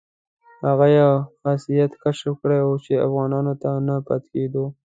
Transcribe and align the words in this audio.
هغه 0.65 0.87
یو 0.99 1.11
خاصیت 1.41 1.91
کشف 2.03 2.33
کړی 2.41 2.59
وو 2.63 2.75
چې 2.85 3.03
افغانانو 3.05 3.53
ته 3.61 3.69
نه 3.87 3.95
پاتې 4.07 4.27
کېدو. 4.35 4.65